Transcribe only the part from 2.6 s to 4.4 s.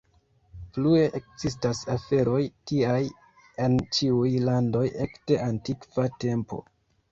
tiaj en ĉiuj